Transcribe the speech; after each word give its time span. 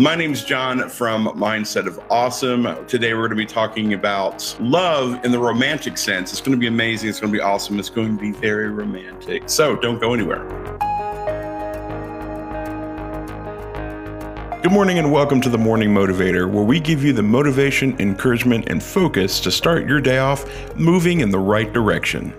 My 0.00 0.14
name 0.14 0.32
is 0.32 0.42
John 0.42 0.88
from 0.88 1.26
Mindset 1.26 1.86
of 1.86 2.00
Awesome. 2.08 2.86
Today 2.86 3.12
we're 3.12 3.28
going 3.28 3.32
to 3.32 3.36
be 3.36 3.44
talking 3.44 3.92
about 3.92 4.56
love 4.58 5.22
in 5.26 5.30
the 5.30 5.38
romantic 5.38 5.98
sense. 5.98 6.32
It's 6.32 6.40
going 6.40 6.52
to 6.52 6.58
be 6.58 6.68
amazing. 6.68 7.10
It's 7.10 7.20
going 7.20 7.30
to 7.30 7.38
be 7.38 7.42
awesome. 7.42 7.78
It's 7.78 7.90
going 7.90 8.16
to 8.16 8.18
be 8.18 8.32
very 8.32 8.70
romantic. 8.70 9.50
So 9.50 9.76
don't 9.76 10.00
go 10.00 10.14
anywhere. 10.14 10.42
Good 14.62 14.72
morning 14.72 14.98
and 14.98 15.12
welcome 15.12 15.38
to 15.42 15.50
the 15.50 15.58
Morning 15.58 15.90
Motivator, 15.90 16.50
where 16.50 16.64
we 16.64 16.80
give 16.80 17.04
you 17.04 17.12
the 17.12 17.22
motivation, 17.22 17.94
encouragement, 18.00 18.70
and 18.70 18.82
focus 18.82 19.38
to 19.40 19.50
start 19.50 19.86
your 19.86 20.00
day 20.00 20.16
off 20.16 20.46
moving 20.76 21.20
in 21.20 21.28
the 21.28 21.38
right 21.38 21.70
direction. 21.74 22.32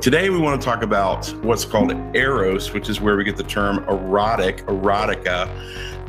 Today, 0.00 0.30
we 0.30 0.38
want 0.38 0.60
to 0.60 0.64
talk 0.64 0.82
about 0.82 1.28
what's 1.44 1.64
called 1.64 1.92
eros, 2.16 2.72
which 2.72 2.88
is 2.88 3.00
where 3.00 3.16
we 3.16 3.22
get 3.22 3.36
the 3.36 3.44
term 3.44 3.84
erotic, 3.88 4.66
erotica. 4.66 5.48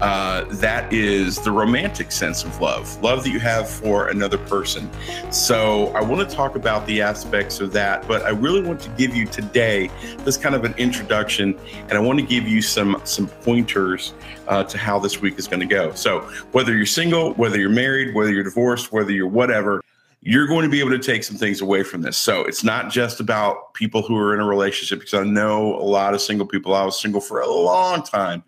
Uh, 0.01 0.45
that 0.55 0.91
is 0.91 1.37
the 1.43 1.51
romantic 1.51 2.11
sense 2.11 2.43
of 2.43 2.59
love, 2.59 2.99
love 3.03 3.23
that 3.23 3.29
you 3.29 3.39
have 3.39 3.69
for 3.69 4.07
another 4.07 4.39
person. 4.39 4.89
So, 5.31 5.89
I 5.89 6.01
want 6.01 6.27
to 6.27 6.35
talk 6.35 6.55
about 6.55 6.87
the 6.87 7.03
aspects 7.03 7.59
of 7.59 7.71
that, 7.73 8.07
but 8.07 8.23
I 8.23 8.29
really 8.29 8.63
want 8.63 8.81
to 8.81 8.89
give 8.89 9.15
you 9.15 9.27
today 9.27 9.91
this 10.25 10.37
kind 10.37 10.55
of 10.55 10.63
an 10.63 10.73
introduction, 10.79 11.55
and 11.81 11.93
I 11.93 11.99
want 11.99 12.17
to 12.17 12.25
give 12.25 12.47
you 12.47 12.63
some 12.63 12.99
some 13.03 13.27
pointers 13.27 14.15
uh, 14.47 14.63
to 14.63 14.77
how 14.79 14.97
this 14.97 15.21
week 15.21 15.37
is 15.37 15.47
going 15.47 15.59
to 15.59 15.67
go. 15.67 15.93
So, 15.93 16.21
whether 16.51 16.75
you're 16.75 16.87
single, 16.87 17.33
whether 17.35 17.59
you're 17.59 17.69
married, 17.69 18.15
whether 18.15 18.33
you're 18.33 18.43
divorced, 18.43 18.91
whether 18.91 19.11
you're 19.11 19.27
whatever, 19.27 19.81
you're 20.21 20.47
going 20.47 20.63
to 20.63 20.69
be 20.69 20.79
able 20.79 20.89
to 20.91 20.99
take 20.99 21.23
some 21.23 21.37
things 21.37 21.61
away 21.61 21.83
from 21.83 22.01
this. 22.01 22.17
So 22.17 22.41
it's 22.41 22.63
not 22.63 22.89
just 22.89 23.19
about 23.19 23.73
people 23.73 24.01
who 24.01 24.17
are 24.17 24.33
in 24.33 24.39
a 24.39 24.45
relationship, 24.45 24.99
because 24.99 25.13
I 25.13 25.23
know 25.23 25.75
a 25.75 25.83
lot 25.83 26.13
of 26.13 26.21
single 26.21 26.47
people. 26.47 26.73
I 26.73 26.83
was 26.83 26.99
single 26.99 27.21
for 27.21 27.39
a 27.39 27.49
long 27.49 28.03
time 28.03 28.43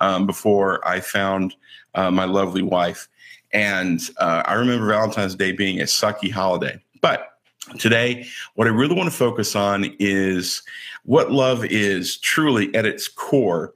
um, 0.00 0.26
before 0.26 0.86
I 0.86 1.00
found 1.00 1.54
uh, 1.94 2.10
my 2.10 2.24
lovely 2.24 2.62
wife. 2.62 3.08
And 3.52 4.00
uh, 4.18 4.42
I 4.46 4.54
remember 4.54 4.86
Valentine's 4.86 5.34
Day 5.34 5.52
being 5.52 5.80
a 5.80 5.84
sucky 5.84 6.30
holiday. 6.30 6.80
But 7.00 7.38
today, 7.78 8.26
what 8.54 8.66
I 8.66 8.70
really 8.70 8.96
want 8.96 9.10
to 9.10 9.16
focus 9.16 9.54
on 9.54 9.94
is 9.98 10.62
what 11.04 11.30
love 11.30 11.64
is 11.64 12.18
truly 12.18 12.74
at 12.74 12.86
its 12.86 13.08
core 13.08 13.74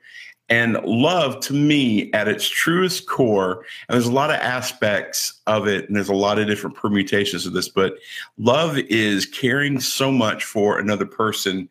and 0.49 0.75
love 0.85 1.41
to 1.41 1.53
me 1.53 2.13
at 2.13 2.29
its 2.29 2.49
truest 2.49 3.07
core, 3.07 3.65
and 3.89 3.95
there's 3.95 4.07
a 4.07 4.13
lot 4.13 4.31
of 4.31 4.37
aspects 4.37 5.41
of 5.47 5.67
it, 5.67 5.87
and 5.87 5.97
there's 5.97 6.09
a 6.09 6.15
lot 6.15 6.39
of 6.39 6.47
different 6.47 6.77
permutations 6.77 7.47
of 7.47 7.53
this, 7.53 7.69
but 7.69 7.95
love 8.39 8.79
is 8.79 9.27
caring 9.27 9.81
so 9.81 10.13
much 10.13 10.45
for 10.45 10.79
another 10.79 11.07
person 11.07 11.69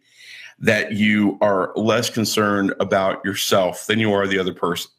that 0.59 0.93
you 0.93 1.37
are 1.41 1.71
less 1.75 2.09
concerned 2.09 2.73
about 2.79 3.23
yourself 3.25 3.87
than 3.87 3.99
you 3.99 4.13
are 4.13 4.27
the 4.27 4.39
other 4.39 4.53
person. 4.53 4.89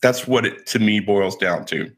That's 0.00 0.26
what 0.26 0.46
it 0.46 0.66
to 0.68 0.78
me 0.78 1.00
boils 1.00 1.36
down 1.36 1.64
to 1.66 1.90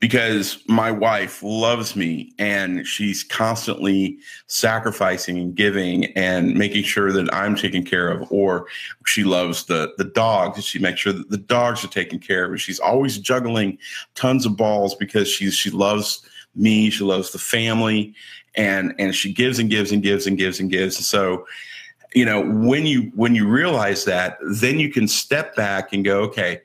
because 0.00 0.62
my 0.66 0.90
wife 0.90 1.42
loves 1.42 1.94
me 1.94 2.32
and 2.38 2.86
she's 2.86 3.22
constantly 3.22 4.18
sacrificing 4.46 5.38
and 5.38 5.54
giving 5.54 6.06
and 6.16 6.54
making 6.54 6.82
sure 6.82 7.12
that 7.12 7.32
I'm 7.34 7.54
taken 7.54 7.84
care 7.84 8.08
of 8.10 8.26
or 8.32 8.66
she 9.06 9.24
loves 9.24 9.66
the 9.66 9.92
the 9.98 10.06
dogs. 10.06 10.64
She 10.64 10.78
makes 10.78 11.00
sure 11.00 11.12
that 11.12 11.30
the 11.30 11.36
dogs 11.36 11.84
are 11.84 11.88
taken 11.88 12.18
care 12.18 12.52
of 12.52 12.60
she's 12.60 12.80
always 12.80 13.18
juggling 13.18 13.78
tons 14.14 14.46
of 14.46 14.56
balls 14.56 14.94
because 14.94 15.28
she's 15.28 15.54
she 15.54 15.70
loves 15.70 16.26
me 16.56 16.90
she 16.90 17.04
loves 17.04 17.30
the 17.30 17.38
family 17.38 18.14
and 18.56 18.94
and 18.98 19.14
she 19.14 19.32
gives 19.32 19.58
and 19.58 19.68
gives 19.68 19.92
and 19.92 20.02
gives 20.02 20.26
and 20.26 20.38
gives 20.38 20.58
and 20.60 20.70
gives. 20.70 20.96
And 20.96 21.04
so 21.04 21.46
you 22.14 22.24
know 22.24 22.40
when 22.40 22.86
you 22.86 23.12
when 23.14 23.34
you 23.34 23.46
realize 23.46 24.06
that 24.06 24.38
then 24.40 24.78
you 24.78 24.90
can 24.90 25.06
step 25.06 25.54
back 25.54 25.92
and 25.92 26.06
go 26.06 26.22
okay 26.22 26.62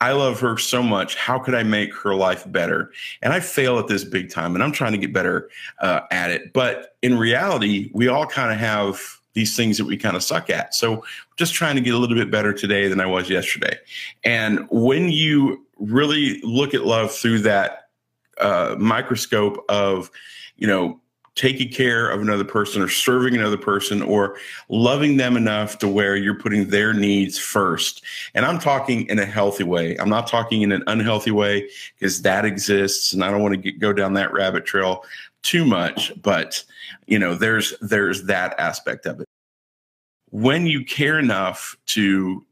I 0.00 0.12
love 0.12 0.38
her 0.40 0.56
so 0.56 0.82
much. 0.82 1.16
How 1.16 1.38
could 1.38 1.54
I 1.54 1.64
make 1.64 1.92
her 1.94 2.14
life 2.14 2.50
better? 2.50 2.92
And 3.20 3.32
I 3.32 3.40
fail 3.40 3.78
at 3.78 3.88
this 3.88 4.04
big 4.04 4.30
time, 4.30 4.54
and 4.54 4.62
I'm 4.62 4.72
trying 4.72 4.92
to 4.92 4.98
get 4.98 5.12
better 5.12 5.50
uh, 5.80 6.00
at 6.10 6.30
it. 6.30 6.52
But 6.52 6.96
in 7.02 7.18
reality, 7.18 7.90
we 7.92 8.06
all 8.06 8.26
kind 8.26 8.52
of 8.52 8.58
have 8.58 9.00
these 9.34 9.56
things 9.56 9.76
that 9.78 9.84
we 9.84 9.96
kind 9.96 10.16
of 10.16 10.22
suck 10.22 10.50
at. 10.50 10.74
So 10.74 11.04
just 11.36 11.54
trying 11.54 11.76
to 11.76 11.80
get 11.80 11.94
a 11.94 11.98
little 11.98 12.16
bit 12.16 12.30
better 12.30 12.52
today 12.52 12.88
than 12.88 13.00
I 13.00 13.06
was 13.06 13.28
yesterday. 13.28 13.76
And 14.24 14.66
when 14.70 15.10
you 15.10 15.64
really 15.78 16.40
look 16.42 16.74
at 16.74 16.84
love 16.84 17.12
through 17.12 17.40
that 17.40 17.88
uh, 18.40 18.76
microscope 18.78 19.64
of, 19.68 20.10
you 20.56 20.66
know, 20.66 21.00
taking 21.38 21.68
care 21.68 22.10
of 22.10 22.20
another 22.20 22.44
person 22.44 22.82
or 22.82 22.88
serving 22.88 23.34
another 23.34 23.56
person 23.56 24.02
or 24.02 24.36
loving 24.68 25.16
them 25.16 25.36
enough 25.36 25.78
to 25.78 25.86
where 25.86 26.16
you're 26.16 26.38
putting 26.38 26.68
their 26.68 26.92
needs 26.92 27.38
first. 27.38 28.02
And 28.34 28.44
I'm 28.44 28.58
talking 28.58 29.06
in 29.06 29.20
a 29.20 29.24
healthy 29.24 29.62
way. 29.62 29.96
I'm 29.96 30.08
not 30.10 30.26
talking 30.26 30.62
in 30.62 30.72
an 30.72 30.82
unhealthy 30.88 31.30
way 31.30 31.70
because 31.94 32.22
that 32.22 32.44
exists 32.44 33.12
and 33.12 33.22
I 33.22 33.30
don't 33.30 33.40
want 33.40 33.54
to 33.54 33.60
get, 33.60 33.78
go 33.78 33.92
down 33.92 34.14
that 34.14 34.32
rabbit 34.32 34.66
trail 34.66 35.04
too 35.42 35.64
much, 35.64 36.12
but 36.20 36.64
you 37.06 37.18
know, 37.18 37.36
there's 37.36 37.72
there's 37.80 38.24
that 38.24 38.58
aspect 38.58 39.06
of 39.06 39.20
it. 39.20 39.26
When 40.30 40.66
you 40.66 40.84
care 40.84 41.18
enough 41.18 41.76
to 41.86 42.44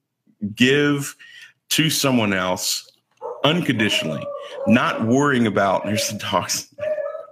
give 0.54 1.16
to 1.70 1.90
someone 1.90 2.32
else 2.32 2.88
unconditionally, 3.42 4.24
not 4.68 5.06
worrying 5.06 5.48
about 5.48 5.84
here's 5.86 6.08
the 6.08 6.18
dogs 6.18 6.72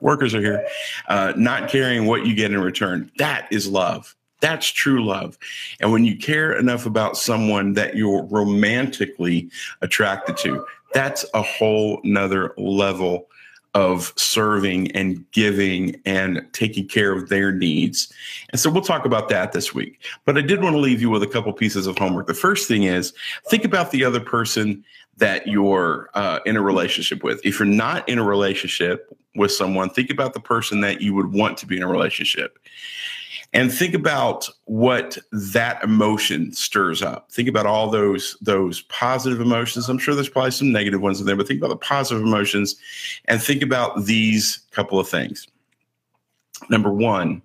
workers 0.05 0.35
are 0.35 0.41
here, 0.41 0.67
uh, 1.09 1.33
not 1.37 1.69
caring 1.69 2.07
what 2.07 2.27
you 2.27 2.35
get 2.35 2.53
in 2.53 2.61
return. 2.61 3.11
That 3.19 3.49
is 3.51 3.67
love. 3.67 4.15
That's 4.41 4.67
true 4.67 5.05
love. 5.05 5.39
And 5.81 5.91
when 5.91 6.05
you 6.05 6.17
care 6.17 6.53
enough 6.53 6.87
about 6.87 7.17
someone 7.17 7.73
that 7.73 7.97
you're 7.97 8.25
romantically 8.25 9.51
attracted 9.81 10.37
to, 10.39 10.65
that's 10.93 11.25
a 11.35 11.43
whole 11.43 12.01
nother 12.05 12.55
level 12.59 13.27
of 13.73 14.13
serving 14.17 14.93
and 14.93 15.25
giving 15.33 16.01
and 16.05 16.47
taking 16.53 16.87
care 16.87 17.13
of 17.13 17.29
their 17.29 17.51
needs. 17.51 18.13
And 18.51 18.61
so 18.61 18.71
we'll 18.71 18.83
talk 18.83 19.05
about 19.05 19.29
that 19.31 19.53
this 19.53 19.75
week. 19.75 20.01
But 20.25 20.39
I 20.39 20.43
did 20.43 20.63
want 20.63 20.75
to 20.75 20.81
leave 20.81 21.01
you 21.01 21.11
with 21.11 21.25
a 21.25 21.27
couple 21.27 21.53
pieces 21.53 21.89
of 21.89 21.99
homework. 21.99 22.29
The 22.29 22.35
first 22.35 22.69
thing 22.69 22.85
is 22.85 23.13
think 23.49 23.65
about 23.65 23.91
the 23.91 24.05
other 24.05 24.21
person 24.21 24.85
that 25.19 25.47
you're 25.47 26.11
uh, 26.15 26.41
in 26.45 26.57
a 26.57 26.63
relationship 26.63 27.23
with. 27.23 27.45
If 27.45 27.59
you're 27.59 27.67
not 27.67 28.09
in 28.09 28.19
a 28.19 28.25
relationship 28.25 29.17
with 29.37 29.53
someone, 29.53 29.91
think 29.91 30.11
about 30.11 30.35
the 30.35 30.41
person 30.41 30.81
that 30.81 31.01
you 31.01 31.15
would 31.15 31.33
want 31.33 31.59
to 31.59 31.67
be 31.67 31.77
in 31.77 31.83
a 31.83 31.89
relationship 31.89 32.59
and 33.55 33.73
think 33.73 33.95
about 33.95 34.49
what 34.65 35.17
that 35.31 35.83
emotion 35.83 36.53
stirs 36.53 37.03
up 37.03 37.31
think 37.31 37.49
about 37.49 37.67
all 37.67 37.89
those 37.89 38.37
those 38.43 38.83
positive 38.83 39.41
emotions 39.41 39.89
i'm 39.89 39.99
sure 39.99 40.15
there's 40.15 40.29
probably 40.29 40.51
some 40.51 40.73
negative 40.73 41.01
ones 41.01 41.21
in 41.21 41.27
there 41.27 41.37
but 41.37 41.47
think 41.47 41.61
about 41.61 41.69
the 41.69 41.77
positive 41.77 42.23
emotions 42.23 42.77
and 43.27 43.43
think 43.43 43.63
about 43.63 44.05
these 44.05 44.61
couple 44.73 44.99
of 44.99 45.09
things 45.09 45.47
number 46.69 46.93
one 46.93 47.41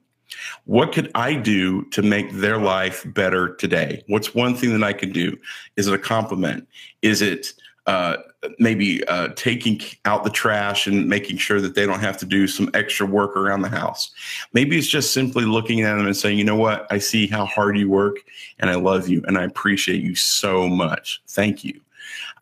what 0.66 0.94
could 0.94 1.10
I 1.16 1.34
do 1.34 1.84
to 1.86 2.04
make 2.04 2.32
their 2.32 2.60
life 2.60 3.04
better 3.14 3.56
today? 3.56 4.04
What's 4.08 4.36
one 4.36 4.54
thing 4.54 4.72
that 4.74 4.84
I 4.84 4.94
can 4.94 5.12
do? 5.12 5.36
Is 5.76 5.88
it 5.88 5.94
a 5.94 5.98
compliment? 5.98 6.68
Is 7.02 7.22
it 7.24 7.54
uh, 7.90 8.18
maybe 8.60 9.04
uh, 9.06 9.30
taking 9.30 9.82
out 10.06 10.24
the 10.24 10.30
trash 10.30 10.86
and 10.86 11.10
making 11.10 11.38
sure 11.38 11.60
that 11.60 11.74
they 11.74 11.88
don't 11.88 12.00
have 12.00 12.20
to 12.20 12.26
do 12.26 12.46
some 12.46 12.70
extra 12.76 13.04
work 13.04 13.36
around 13.36 13.64
the 13.64 13.68
house. 13.70 14.12
Maybe 14.54 14.78
it's 14.78 14.88
just 14.88 15.12
simply 15.12 15.44
looking 15.44 15.82
at 15.82 15.96
them 15.96 16.06
and 16.06 16.16
saying, 16.16 16.38
you 16.38 16.44
know 16.44 16.56
what, 16.56 16.86
I 16.92 17.00
see 17.00 17.26
how 17.26 17.46
hard 17.46 17.80
you 17.80 17.90
work 17.90 18.18
and 18.60 18.70
I 18.70 18.76
love 18.76 19.10
you 19.10 19.24
and 19.28 19.40
I 19.40 19.44
appreciate 19.44 20.04
you 20.04 20.14
so 20.14 20.70
much. 20.70 21.20
Thank 21.30 21.64
you. 21.64 21.82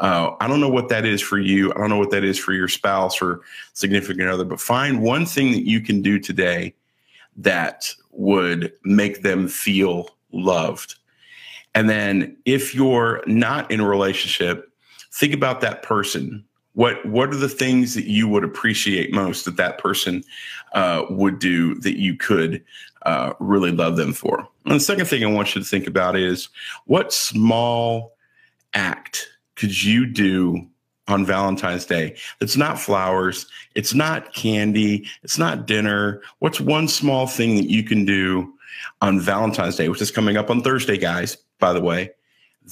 Uh, 0.01 0.35
I 0.41 0.49
don't 0.49 0.59
know 0.59 0.67
what 0.67 0.89
that 0.89 1.05
is 1.05 1.21
for 1.21 1.39
you. 1.39 1.71
I 1.71 1.77
don't 1.77 1.89
know 1.89 1.97
what 1.97 2.11
that 2.11 2.25
is 2.25 2.37
for 2.37 2.51
your 2.51 2.67
spouse 2.67 3.21
or 3.21 3.39
significant 3.71 4.27
other, 4.27 4.43
but 4.43 4.59
find 4.59 5.01
one 5.01 5.25
thing 5.25 5.53
that 5.53 5.65
you 5.65 5.79
can 5.79 6.01
do 6.01 6.19
today 6.19 6.73
that 7.37 7.89
would 8.11 8.73
make 8.83 9.21
them 9.21 9.47
feel 9.47 10.09
loved. 10.33 10.95
And 11.73 11.89
then 11.89 12.35
if 12.43 12.75
you're 12.75 13.23
not 13.27 13.71
in 13.71 13.79
a 13.79 13.87
relationship, 13.87 14.67
think 15.11 15.33
about 15.33 15.61
that 15.61 15.83
person. 15.83 16.43
What 16.73 17.03
what 17.05 17.29
are 17.29 17.37
the 17.37 17.49
things 17.49 17.95
that 17.95 18.05
you 18.05 18.27
would 18.27 18.43
appreciate 18.43 19.13
most 19.13 19.45
that 19.45 19.57
that 19.57 19.79
person 19.79 20.23
uh, 20.73 21.05
would 21.09 21.39
do 21.39 21.75
that 21.75 21.99
you 21.99 22.15
could 22.15 22.63
uh, 23.03 23.33
really 23.39 23.71
love 23.71 23.97
them 23.97 24.13
for? 24.13 24.47
And 24.65 24.75
the 24.75 24.79
second 24.79 25.05
thing 25.05 25.23
I 25.23 25.27
want 25.27 25.55
you 25.55 25.61
to 25.61 25.67
think 25.67 25.87
about 25.87 26.15
is 26.15 26.49
what 26.85 27.11
small 27.11 28.13
act 28.73 29.27
could 29.55 29.81
you 29.81 30.05
do 30.05 30.67
on 31.07 31.25
Valentine's 31.25 31.85
Day. 31.85 32.15
It's 32.41 32.57
not 32.57 32.79
flowers, 32.79 33.47
it's 33.75 33.93
not 33.93 34.33
candy, 34.33 35.07
it's 35.23 35.37
not 35.37 35.65
dinner. 35.65 36.21
What's 36.39 36.59
one 36.59 36.87
small 36.87 37.27
thing 37.27 37.55
that 37.55 37.69
you 37.69 37.83
can 37.83 38.05
do 38.05 38.53
on 39.01 39.19
Valentine's 39.19 39.77
Day, 39.77 39.89
which 39.89 40.01
is 40.01 40.11
coming 40.11 40.37
up 40.37 40.49
on 40.49 40.61
Thursday, 40.61 40.97
guys, 40.97 41.37
by 41.59 41.73
the 41.73 41.81
way, 41.81 42.11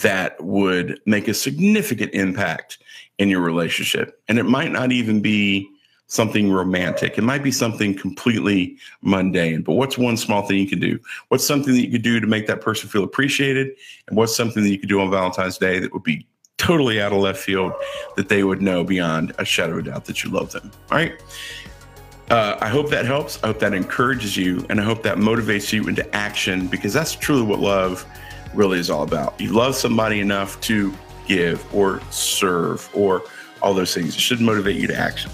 that 0.01 0.41
would 0.43 0.99
make 1.05 1.27
a 1.27 1.33
significant 1.33 2.13
impact 2.13 2.79
in 3.17 3.29
your 3.29 3.41
relationship. 3.41 4.21
And 4.27 4.37
it 4.37 4.43
might 4.43 4.71
not 4.71 4.91
even 4.91 5.21
be 5.21 5.69
something 6.07 6.51
romantic. 6.51 7.17
It 7.17 7.23
might 7.23 7.43
be 7.43 7.51
something 7.51 7.95
completely 7.95 8.77
mundane. 9.01 9.61
But 9.61 9.73
what's 9.73 9.97
one 9.97 10.17
small 10.17 10.43
thing 10.43 10.57
you 10.59 10.67
can 10.67 10.79
do? 10.79 10.99
What's 11.29 11.45
something 11.45 11.73
that 11.73 11.81
you 11.81 11.91
could 11.91 12.03
do 12.03 12.19
to 12.19 12.27
make 12.27 12.45
that 12.47 12.61
person 12.61 12.89
feel 12.89 13.03
appreciated? 13.03 13.71
And 14.07 14.17
what's 14.17 14.35
something 14.35 14.63
that 14.63 14.69
you 14.69 14.77
could 14.77 14.89
do 14.89 15.01
on 15.01 15.09
Valentine's 15.09 15.57
Day 15.57 15.79
that 15.79 15.93
would 15.93 16.03
be 16.03 16.27
totally 16.57 17.01
out 17.01 17.11
of 17.11 17.19
left 17.19 17.39
field 17.39 17.73
that 18.15 18.29
they 18.29 18.43
would 18.43 18.61
know 18.61 18.83
beyond 18.83 19.33
a 19.37 19.45
shadow 19.45 19.77
of 19.77 19.85
doubt 19.85 20.05
that 20.05 20.23
you 20.23 20.29
love 20.29 20.51
them. 20.51 20.71
All 20.91 20.97
right. 20.97 21.13
Uh, 22.29 22.57
I 22.59 22.69
hope 22.69 22.89
that 22.89 23.05
helps. 23.05 23.43
I 23.43 23.47
hope 23.47 23.59
that 23.59 23.73
encourages 23.73 24.35
you, 24.35 24.65
and 24.69 24.81
I 24.81 24.83
hope 24.83 25.03
that 25.03 25.17
motivates 25.17 25.71
you 25.71 25.87
into 25.87 26.15
action 26.15 26.67
because 26.67 26.91
that's 26.91 27.13
truly 27.13 27.43
what 27.43 27.59
love 27.59 28.03
really 28.53 28.79
is 28.79 28.89
all 28.89 29.03
about. 29.03 29.39
You 29.39 29.53
love 29.53 29.75
somebody 29.75 30.19
enough 30.19 30.59
to 30.61 30.93
give 31.27 31.63
or 31.73 32.01
serve 32.11 32.89
or 32.93 33.23
all 33.61 33.73
those 33.73 33.93
things. 33.93 34.15
It 34.15 34.21
should 34.21 34.41
motivate 34.41 34.75
you 34.75 34.87
to 34.87 34.95
action. 34.95 35.31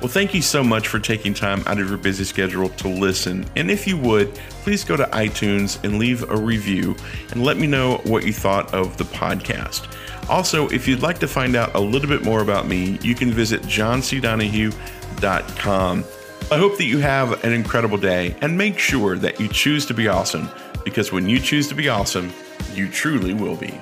Well, 0.00 0.08
thank 0.08 0.32
you 0.32 0.42
so 0.42 0.62
much 0.62 0.86
for 0.86 1.00
taking 1.00 1.34
time 1.34 1.64
out 1.66 1.80
of 1.80 1.88
your 1.88 1.98
busy 1.98 2.22
schedule 2.22 2.68
to 2.68 2.86
listen. 2.86 3.44
And 3.56 3.68
if 3.68 3.84
you 3.84 3.98
would, 3.98 4.32
please 4.62 4.84
go 4.84 4.96
to 4.96 5.06
iTunes 5.06 5.82
and 5.82 5.98
leave 5.98 6.22
a 6.30 6.36
review 6.36 6.94
and 7.32 7.42
let 7.42 7.56
me 7.56 7.66
know 7.66 7.96
what 8.04 8.24
you 8.24 8.32
thought 8.32 8.72
of 8.72 8.96
the 8.96 9.02
podcast. 9.02 9.92
Also, 10.28 10.68
if 10.68 10.86
you'd 10.86 11.02
like 11.02 11.18
to 11.18 11.26
find 11.26 11.56
out 11.56 11.74
a 11.74 11.80
little 11.80 12.08
bit 12.08 12.22
more 12.22 12.42
about 12.42 12.68
me, 12.68 12.96
you 13.02 13.16
can 13.16 13.32
visit 13.32 13.62
johncdonahue.com. 13.62 16.04
I 16.50 16.56
hope 16.56 16.78
that 16.78 16.86
you 16.86 16.98
have 17.00 17.44
an 17.44 17.52
incredible 17.52 17.98
day 17.98 18.34
and 18.40 18.56
make 18.56 18.78
sure 18.78 19.18
that 19.18 19.38
you 19.38 19.48
choose 19.48 19.84
to 19.84 19.92
be 19.92 20.08
awesome 20.08 20.48
because 20.82 21.12
when 21.12 21.28
you 21.28 21.38
choose 21.38 21.68
to 21.68 21.74
be 21.74 21.90
awesome, 21.90 22.32
you 22.72 22.88
truly 22.88 23.34
will 23.34 23.56
be. 23.56 23.78